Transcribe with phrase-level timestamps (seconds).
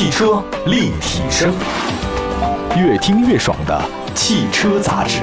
[0.00, 1.52] 汽车立体声，
[2.74, 5.20] 越听越爽的汽车杂志。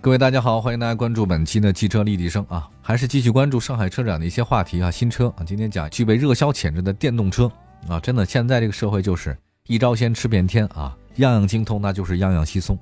[0.00, 7.50] 各位大家好，欢迎大家关注本期的汽车立体声啊，还是继续关注上海车展的一些话题啊，新车啊，今天讲具备热销潜质的电动车
[7.88, 9.36] 啊，真的现在这个社会就是
[9.66, 12.78] 一招鲜吃遍天啊，样样精通那就是样样稀松。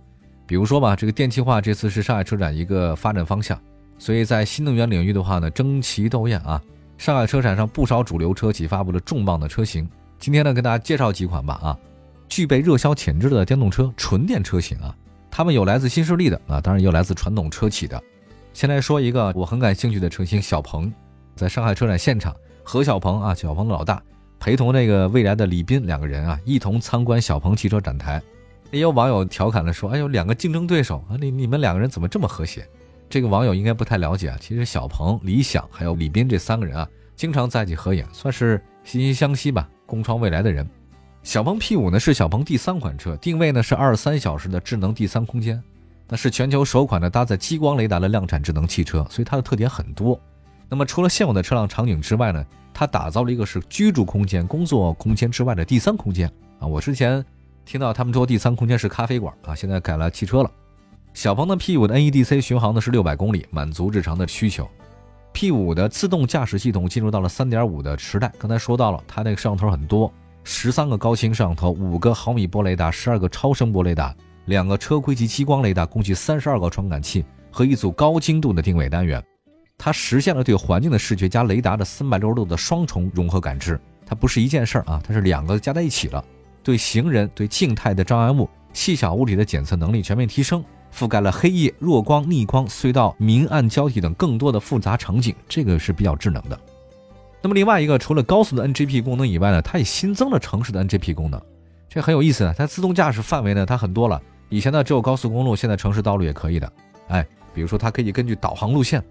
[0.47, 3.59] 比如说吧，这个电气化这次是上海车展一个发展方向，
[3.99, 6.61] 所以在新能源领域的话呢，争奇斗艳啊。
[7.01, 9.89] 上海车展上不少主流车企发布了重磅的车型，
[10.19, 11.79] 今天呢跟大家介绍几款吧啊，
[12.29, 14.95] 具备热销潜质的电动车纯电车型啊，
[15.30, 17.98] 他们有来自新势力的啊，当然也有来自传统车企的。
[18.52, 20.93] 先来说一个我很感兴趣的车型小鹏，
[21.34, 24.02] 在上海车展现场，何小鹏啊，小鹏的老大
[24.38, 28.21] 陪同那个未来的李斌两个人啊，一同参观小鹏汽车展台。
[28.71, 32.62] 也有网友调侃的说：“哎呦，两个竞争对手啊，你你们两个人怎么这么和谐？”
[33.09, 36.88] 这个网友应该不太了解啊，其实小鹏、理想还有李斌这三个人啊，
[37.20, 40.66] 经常在一起合影，算是惺惺相惜吧，共创未来的人。
[41.23, 45.63] 小鹏 P5 呢是小鹏第三款车，定位呢是二十三小时的智能第三空间，
[46.09, 50.18] 那是全球首款的搭载激光雷达的量产智能汽车，所以它的特点很多。
[50.66, 56.26] 那么除了现有的车辆场景之外呢，它打造了一个是居住空间、工作空间之外的第三空间
[56.59, 56.66] 啊。
[56.66, 57.23] 我之前
[57.66, 60.51] 听到他们说第三空间是咖啡馆啊，现在改了汽车了。
[61.13, 64.66] 小鹏的 P5 的 NEDC 巡航呢是六百公里，满足日常的需求。
[65.32, 68.32] P5 的自动驾驶系统进入到了3.5的时代。
[68.38, 70.12] 刚才说到了，它那个摄像头很多，
[70.44, 74.14] 十三个高清摄像头，五个毫米波雷达，十二个超声波雷达，
[74.47, 79.22] 两个车规级激光雷达，共计三十二个传感器和一组高精度的定位单元。
[79.78, 83.81] 它实现了对环境的视觉加雷达的三百六十度的双重融合感知。
[84.04, 86.22] 它不是一件事儿啊，它是两个加在一起了，
[86.62, 90.62] 对行人、对静态的障碍物、细小物体的检测能力全面提升。
[90.94, 96.59] 覆盖了黑夜、弱光、逆光、隧道、明暗交替等更多的复杂场景，这个是比较智能的。
[97.43, 101.41] 那么另外一个，除了高速的 NGP 功能以外呢，它也新增了城市的 NGP 功能，
[101.88, 102.55] 这很有意思啊。
[102.56, 104.21] 它自动驾驶范围呢，它很多了。
[104.50, 106.70] 以前呢只有高速公路，现在城市道路也可以的。
[107.09, 109.03] 哎，比如说它可以根据导航路线，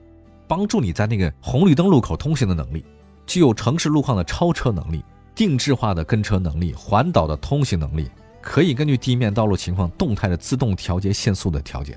[0.48, 2.86] 帮助你在那个红绿灯路口通行的能力，
[3.26, 5.04] 具有城市路况的超车能力、
[5.34, 8.10] 定制化的跟车能力、环岛的通行能力。
[8.50, 11.96] 可以根据地面道路情况动态的自动调节限速的调节，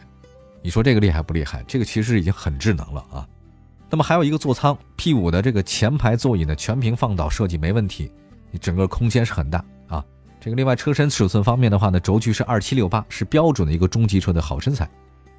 [0.61, 1.65] 你说这个厉害不厉害？
[1.67, 3.27] 这个其实已经很智能了啊。
[3.89, 8.13] 那么还有一个座舱 P5 的这个前排座椅呢，全屏放倒设计没问题，
[8.51, 10.05] 你整个空间是很大啊。
[10.39, 14.87] 这个另外车身尺寸方面的话呢，轴距是二七六八，是标准的一个中级车的好身材。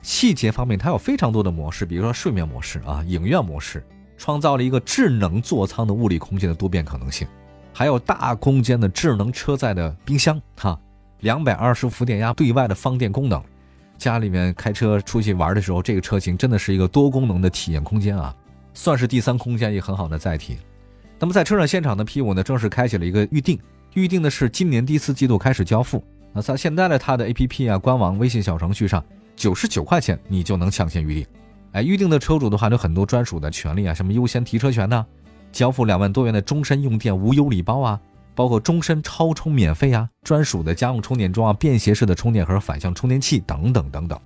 [0.01, 3.85] 细节方面它有非常多的模式，比如说睡眠模式啊、影院模式，
[4.17, 7.27] 创造了一个智能座舱的物理空间的多变可能性，
[7.71, 10.75] 还有大空间的智能车载的冰箱哈。
[11.23, 13.41] 两百二十伏电压对外的放电功能，
[13.97, 18.35] 家里面开车出去玩的时候，这个车型真的是一个多功能的体验空间啊，
[18.73, 20.57] 算是第三空间一个很好的载体。
[21.17, 23.57] 那么在车展现场的 P5 呢，正式开启了一个预定，
[23.93, 26.03] 预定的是今年第四季度开始交付。
[26.33, 29.01] 那在现在的它的 APP 啊、官网、微信小程序上，
[29.33, 31.25] 九十九块钱你就能抢先预定。
[31.71, 35.05] 哎，预定的车主的话有很多专属的权利啊，什么优先提车权呢？
[35.53, 38.01] 交付两万多元的终身用电无忧礼包啊。
[38.35, 44.19] 包括终身超充免费啊，专属的家用充电桩啊，便携式的充电盒、反向充电器等等等等，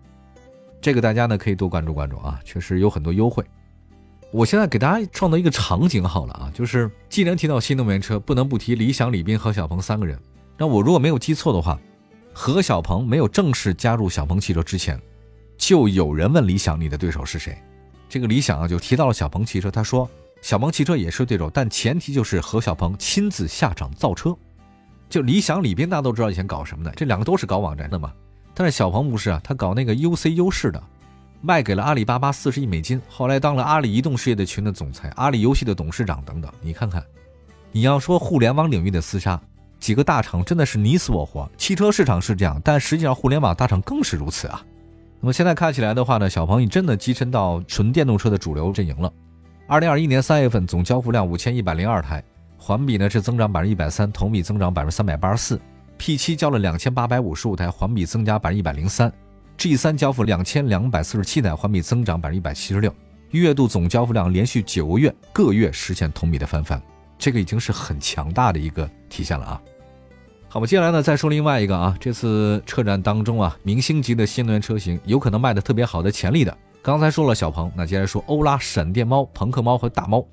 [0.79, 3.44] 这个大家呢可以多关注关注啊，确实有很多优惠。
[4.31, 10.19] 我现在给大家创造一个场景好了啊，就是既然提到新能源车，不能不提理想、李斌和小鹏三个人。
[10.57, 11.79] 那我如果没有记错的话，
[12.34, 15.01] 何小鹏没有正式加入小鹏汽车之前，
[15.57, 17.57] 就有人问理想你的对手是谁？
[18.09, 20.09] 这个理想啊就提到了小鹏汽车，他说。
[20.42, 24.36] 小鹏汽车也是对手，但前提就是何小鹏亲自下场造车。
[25.09, 28.12] 就理想、李斌，大家都知道以前搞什么的，这两个都是搞网站的嘛。
[28.53, 30.81] 但是小鹏不是啊，他搞那个 UC 优势的，
[31.42, 36.52] 卖给了阿里巴巴四十亿美金，后来当了阿里移动事业的群的总裁、阿里游戏的董事长等等。
[36.62, 37.03] 你看看，
[37.72, 39.40] 你要说互联网领域的厮杀，
[39.80, 41.50] 几个大厂真的是你死我活。
[41.58, 44.62] 汽车市场是这样，但实际上互联网大厂更是如此啊。
[45.22, 49.12] 那么现在看起来的话呢，小鹏已真的跻身到纯电动车的主流阵营了。
[49.69, 52.23] 二零二一年三月份总交付量五千一百零二台，
[52.57, 55.59] 环比呢是增长百分之一百三，同比增长百分之三百八十四。
[55.97, 59.11] P 七交了两千八百五十五台，环比增加百分之一百零三。
[59.58, 62.93] G 三交付两千两百四十七台，环比增长百分之一百七十六。
[63.31, 66.81] 月度总交付量连续九个月各月实现同比的翻番，
[67.17, 69.61] 这个已经是很强大的一个体现了啊。
[70.47, 76.58] 好，我们接下来呢再说另外一个啊，这次车展当中啊，明星级的新能源车型有可能卖的特别好的潜力的。
[76.87, 80.25] 刚才说了小鹏，那接着说欧拉、闪电猫、朋克猫和大猫。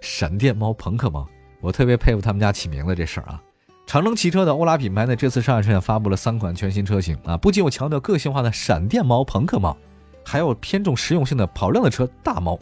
[0.00, 1.24] 闪电猫、朋克猫，
[1.60, 3.40] 我特别佩服他们家起名字这事儿啊。
[3.86, 9.76] 长城汽车的欧拉品牌呢，这次上海车展发布了三款全新车型啊，不仅有强调个性化的闪电猫、朋克猫，
[10.24, 12.58] 还有偏重实用性的跑量的车大猫。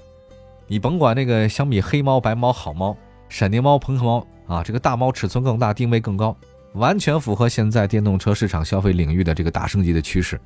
[0.66, 2.94] 你甭管那个相比黑猫、白猫、好猫、
[3.30, 6.36] 闪电猫、朋克猫啊，这个大猫尺寸更大，定位更高，
[6.74, 10.38] 完全符合现在电动车市场消费领域的这个大升级的趋势。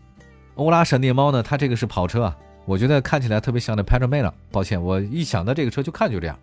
[0.55, 4.35] 欧拉闪电猫呢，它这个是跑车啊，我觉得看起来特别像那 p a t r o m a。
[4.51, 6.39] 抱歉，我一想到这个车就看就这样。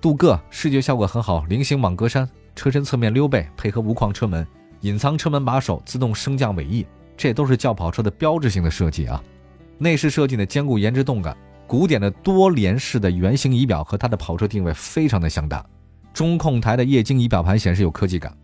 [0.00, 4.46] 镀铬视觉效果很好，菱形网格栅，车身侧面溜背，配合无框车门，
[4.82, 6.86] 隐藏车门把手，自动升降尾翼，
[7.16, 9.22] 这都是轿跑车的标志性的设计啊。
[9.78, 11.36] 内饰设计呢，兼顾颜值动感，
[11.66, 15.64] 古典的多联式的圆形仪表和它的跑车定位非常的相搭。
[16.12, 18.36] 中控台的液晶仪表盘显示有科技感。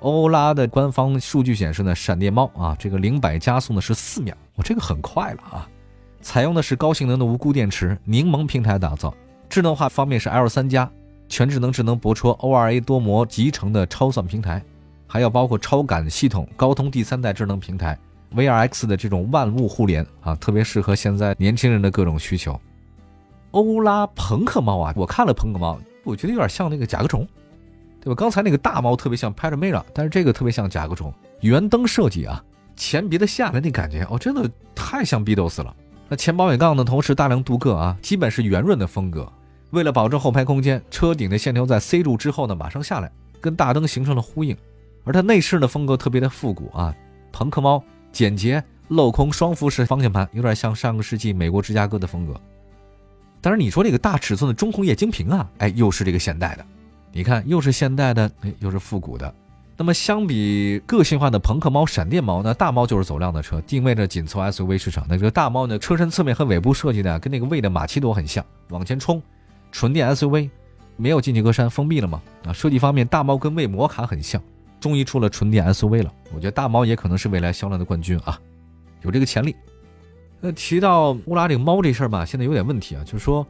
[0.00, 5.68] 欧拉的官方数据显示呢，闪电猫啊，这个零百加速呢是四秒，我这个很快了啊。
[6.20, 9.14] 采用的是高性能的无钴电池，柠檬平台打造。
[9.48, 10.90] 智能化方面是 L 三加
[11.28, 14.62] 全智能智能泊车 ORA 多模集成的超算平台，
[15.06, 17.98] 还有包括超感系统、高通第三代智能平台、
[18.34, 22.60] VRX 的这种万物互联啊，特别适合现在年轻人的各种需求。
[23.52, 27.26] 欧拉朋克猫啊，我看了朋克猫，我觉得有点像那个甲壳虫。
[28.00, 28.14] 对吧？
[28.14, 31.12] 刚才那个大猫特别像 Panamera，但是这个特别像甲壳虫。
[31.40, 32.42] 圆灯设计啊，
[32.76, 35.74] 前鼻子下来那感觉哦，真的太像 Beatles 了。
[36.08, 39.30] 那前保险杠呢，同时大量镀铬啊，基本是圆润的风格。
[39.70, 44.56] 为了保证后排空间，车顶的线条在 C 柱之后呢马上下来，跟大灯形成了呼应。
[45.04, 46.94] 而它内饰的风格特别的复古啊，
[47.30, 52.34] 朋克猫简洁镂空双辐式方向盘，有点像上个世纪美国芝加哥的风格。
[53.40, 56.64] 但是你说这个大尺寸的中控液晶屏啊，哎，又是这个现代的。
[57.12, 59.34] 你看，又是现代的，哎，又是复古的。
[59.80, 65.06] 那么相比个性化的朋克猫、闪电猫，那大猫就是走量的车，定位着紧凑 SUV 市场。
[65.08, 69.22] 那这个大猫呢，车身侧面和尾部设计的跟那个魏的马奇朵很像，往前冲，
[69.70, 70.50] 纯电 SUV，
[70.96, 72.20] 没有进气格栅，封闭了嘛？
[72.44, 74.42] 啊，设计方面，大猫跟魏摩卡很像，
[74.80, 76.12] 终于出了纯电 SUV 了。
[76.34, 78.36] 我觉得大猫也可能是未来销量的冠军啊，
[79.02, 79.54] 有这个潜力。
[80.40, 83.46] 那提到乌拉这个猫这事儿吧，现在有点问题啊，就是说。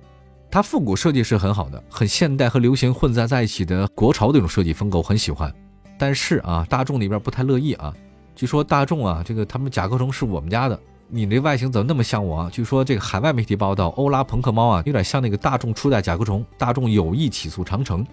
[0.51, 5.55] 它复古设计是很好的，很现代和流行混杂在一起的国潮这种设计风格我很喜欢。
[5.99, 7.93] 但是啊，大众里边不太乐意啊。
[8.37, 10.79] 据说大众啊，这个他们甲壳虫是我们家的，
[11.09, 12.51] 你这外形怎么那么像我啊？
[12.53, 16.45] 据说这个海外媒体报道，欧拉朋克猫啊，有点像那个大众初代甲壳虫。
[16.57, 18.07] 大众有意起诉长城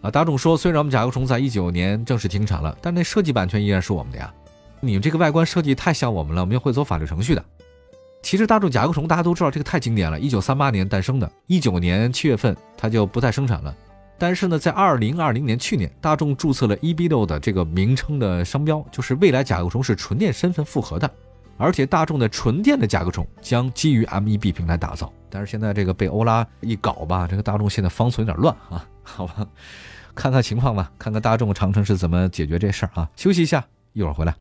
[0.00, 0.10] 啊。
[0.10, 4.32] 大众说，虽然我们甲壳虫在一九年正式停产了，但那设计版权依然是我们的呀。
[4.80, 7.44] 你们这个外观设计太像我们了，我们会走法律程序的。
[8.22, 10.20] 其实大众甲壳虫大家都知道，这个太经典了。
[10.20, 13.74] 一九三八年诞生的，一九年七月份它就不再生产了。
[14.18, 21.08] 但是呢，在二零二零年去年，大众注册了 E-Bio 的这个名称的商标，就是未来甲壳虫是纯电身份复合的，
[21.56, 25.12] 而且大众的纯电的甲壳虫将基于 MEB 平台打造。
[25.30, 29.46] 但是现在这个被欧拉一搞吧，这个大众现在方寸有点乱啊， 好吧，
[30.14, 33.08] 看看情况吧，看看大众长城是怎么解决这事儿啊。
[33.14, 34.34] 休息一下，一会儿回来。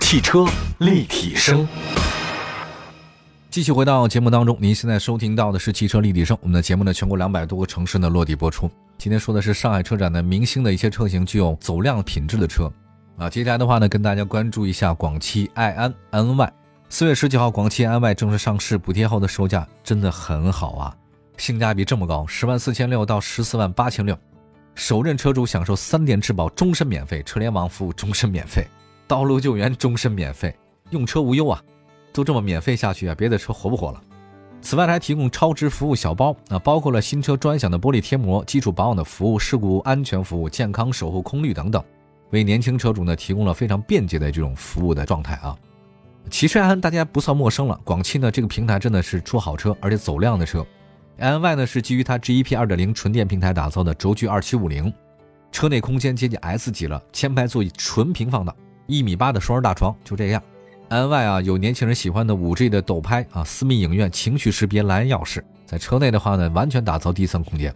[0.00, 0.46] 汽车
[0.78, 1.68] 立体声，
[3.50, 4.58] 继续回到节目当中。
[4.60, 6.36] 您现在收听到的是汽车立体声。
[6.42, 8.70] 我们的节目呢，全国两百多个城市呢落地播出。
[8.98, 12.70] 今天说的是上海车展的明星的一些车型，具有走量品质的车
[13.16, 13.30] 啊。
[13.30, 16.50] 接下来的话呢，跟大家关注一下广汽埃安 NY。
[16.90, 20.94] 四月十九号，广汽埃安 Y 正式上市，补贴后的售价真的很好啊，
[21.38, 24.16] 性价比这么高，十万四千六到十四万八千六，
[24.74, 28.66] 首任车主享受三年质保终身免费，车联网服务终身免费。
[29.06, 30.54] 道路救援终身免费，
[30.90, 31.62] 用车无忧啊！
[32.18, 34.02] 都这么免费下去啊，别的车活不活了？
[34.60, 41.80] 此外还提供超值服务小包，那包括了新车专享的玻璃贴膜、基础保养的服务、事故安全服务、健康守护、空滤等等，
[42.30, 45.56] 为年轻车主呢提供了非常便捷的这种服务的状态啊。
[46.28, 50.66] 其实安大家不算陌生了，广汽呢这个平台真的是出好车，而且走量的车。
[51.18, 54.92] 安 Y 呢是基于它 GEP 2.0纯电平台打造的轴距2750，
[55.52, 58.52] 车内空间接近 S 级了，前排座椅纯平放的。
[58.88, 60.42] 一米八的双人大床就这样
[60.88, 67.74] ，N Y 啊有年轻人喜欢的五 G 的抖拍啊，私密影院、情绪识别、蓝牙钥匙，在车内的话呢，完全打造第三空间。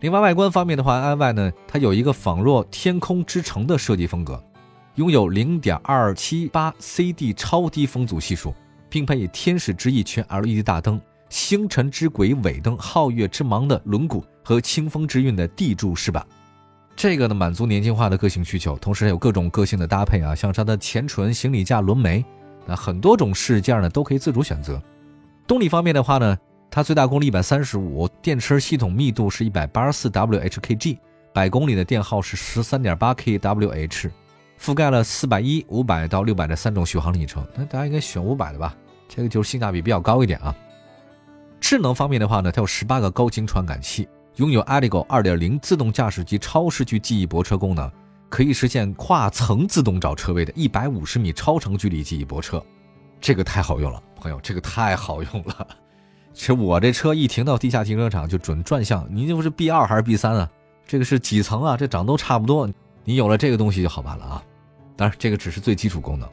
[0.00, 4.42] 另外外观方面的话，N Y 呢它有一个仿若天空之城的设计风格，
[4.96, 8.54] 拥有零点二七八 C D 超低风阻系数，
[8.88, 16.24] 并配以天使之翼全 L E D 大灯、星辰之轨尾灯、皓月之芒的轮毂和清风之韵的地柱饰板。
[16.96, 22.24] 这个呢，满足年轻化的个性需求，同时还有各种个性的搭配啊，像它的前唇、行李架、轮眉，
[22.66, 24.80] 那很多种饰件呢都可以自主选择。
[25.46, 26.38] 动力方面的话呢，
[26.70, 30.98] 它最大功率一百三十五，电池系统密度是一百八十四 Whkg，
[31.34, 34.10] 百公里的电耗是十三点八 kWh，
[34.58, 37.46] 覆盖了四百一、五百到六百的三种续航里程。
[37.56, 38.74] 那大家应该选五百的吧？
[39.08, 40.54] 这个就是性价比比较高一点啊。
[41.60, 44.08] 智能方面的话呢，它有十八个高精传感器。
[44.36, 47.88] 拥有 Aligo 2.0自动驾驶及超视距记忆泊车功能，
[48.28, 52.60] 可以实现跨层自动找车位的150米超长距离记忆泊车，
[53.20, 55.66] 这个太好用了，朋友，这个太好用了。
[56.34, 60.50] 其实我这车一停到地下停车场就准转向，您这不是 B 二还是 B 三啊？
[60.84, 61.76] 这个是几层啊？
[61.76, 62.68] 这长都差不多。
[63.04, 64.42] 你有了这个东西就好办了啊。
[64.96, 66.28] 当然，这个只是最基础功能。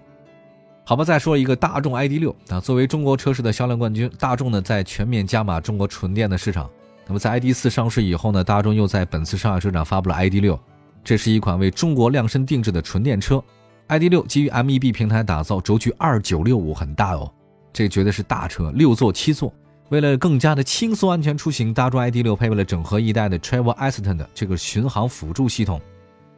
[0.83, 6.67] 好吧，再说一个大众 ID 六啊，作为中国车市的销量冠军，大众呢在全面加码中国纯电的市场。
[7.07, 10.59] 那么在 ID 四上市以后呢，大众又在本次上海车展发布了 ID 六，
[11.03, 13.43] 这是一款为中国量身定制的纯电车。
[13.87, 17.29] ID 六基于 MEB 平台打造，轴距二九六五，很大哦，
[17.73, 19.53] 这绝对是大车，六座七座。
[19.89, 25.81] 为了更加的轻松安全出行，大众 ID 六配备了整合一代的 Travel Assistant 这个巡航辅助系统。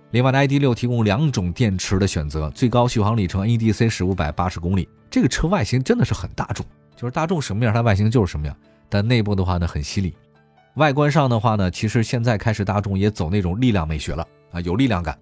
[0.10, 4.90] 另外的 ID 六提供两种电池的选择，最高续航里程 EDC 是五百八十公里。
[5.12, 6.66] 这个车外形真的是很大众，
[6.96, 8.56] 就是大众什么样，它外形就是什么样。
[8.90, 10.16] 但内部的话呢，很犀利。
[10.76, 15.16] 外观上的话呢，其实现在开始大众也走那种力量美学了啊，有力量感，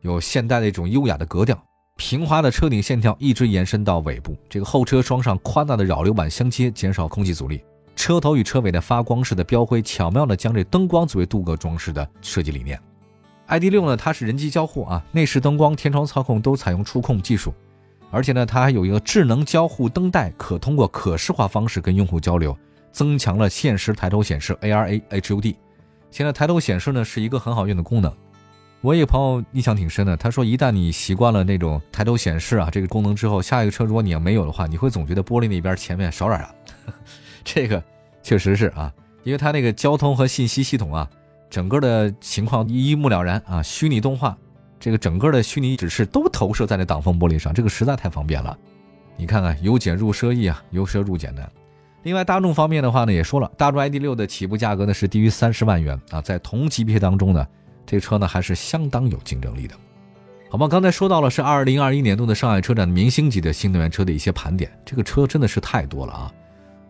[0.00, 1.56] 有现代的一种优雅的格调。
[1.96, 7.62] 平滑的车顶线条一直延伸到尾部，这个后车窗上宽大的扰流板相接，减少空气阻力。
[7.94, 12.78] 车头与车尾的发光式的标徽，巧妙的将这灯光作为镀铬装饰的设计理念。
[13.46, 17.54] ID 六呢，它是人机交互啊，内饰灯光、天窗操控都采用触控技术，
[18.10, 22.58] 而且呢，它还有一个智能交互灯带，可通过可视化方式跟用户交流，
[22.96, 25.54] 增强了现实抬头显示 ARA HUD。
[26.10, 28.10] 现在抬头显示呢是一个很好用的功能，
[28.80, 36.54] 我一个朋友印象挺深的，他说一旦你习惯了那种抬头显示啊这个功能之后，下一个车如果你要没有的话，你会总觉得玻璃那边前面少点啥，
[37.44, 37.84] 这个
[38.22, 38.90] 确实是啊，
[39.24, 41.10] 因为它那个交通和信息系统啊。
[41.48, 43.62] 整个的情况一目了然啊！
[43.62, 44.36] 虚拟动画，
[44.80, 48.58] 这个整个的虚拟指示都投射在那挡风玻璃上，这个实在太方便了。
[49.16, 51.48] 你看看，由俭入奢易啊，由奢入俭难。
[52.06, 57.44] 另外，大众方面的话呢，也说了，大众 ID 六的起步价格呢是低于三十万元啊，在同级别当中呢，
[57.84, 59.74] 这个车呢还是相当有竞争力的。
[60.48, 66.32] 好吧，刚才说到了是二零二一年度的上海车展明星级的新能源车的一些盘点，这个车真的是太多了啊。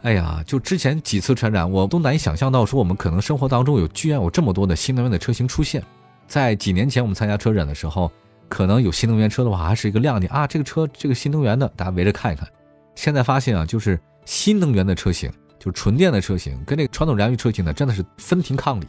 [0.02, 5.82] 哎呀，就之前几次车展，我都难以想象到说我们可能生活当中有居然有这么多的新能源的车型出现。
[6.26, 8.12] 在几年前我们参加车展的时候，
[8.50, 12.46] 可能有新能源车的话还是一个亮点啊，这个车这个新能源的，大家围着看一看。
[12.94, 18.84] 现在发现啊，就是新能源的车型，就是纯电的车型，跟这个传统燃油车型呢，真的是分庭抗礼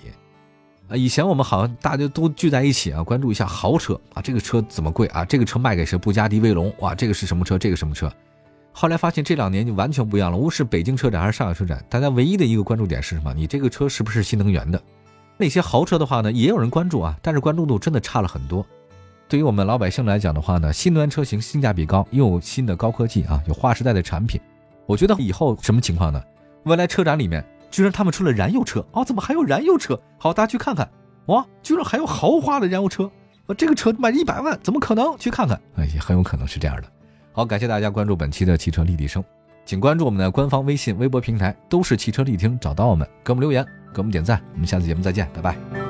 [0.89, 0.97] 啊。
[0.97, 5.23] 以前我们好像大家都聚在一起啊，关注一下豪车啊，这个车怎么贵啊？
[5.23, 5.97] 这个车卖给谁？
[5.97, 7.57] 布加迪威龙哇，这个是什么车？
[7.57, 8.11] 这个什么车？
[8.71, 13.33] 后来发现这两年就完全不一样了，无论是北京车展还是上海车展，大家唯一的一个关注点是什么？
[13.33, 14.81] 你这个车是不是新能源的？
[15.37, 18.65] 那些豪车的话呢，也有人关注啊，但是关注度真的差了很多。
[19.27, 24.39] 对于我们老百姓来讲的话呢，新能源车型性价比高，又有新的高科技啊，有划时代的产品。
[24.87, 26.19] 我觉得以后什么情况呢？
[26.63, 29.99] 未来车展里面居然他们出了燃油车哦，怎么还有燃油车？
[30.17, 30.89] 好，大家去看看，
[31.27, 33.03] 哇，居然还有豪华的燃油车，
[33.45, 35.17] 啊，这个车卖一百万，怎么可能？
[35.17, 36.83] 去看看，哎，也很有可能是这样的。
[37.33, 39.23] 好，感谢大家关注本期的汽车立体声，
[39.65, 43.63] 请关注我们的官方微信、微博平台，都是汽车立听，找到我们，给我们留言，
[43.93, 44.41] 给我们点赞。
[44.53, 45.86] 我们下次节目再见，拜拜。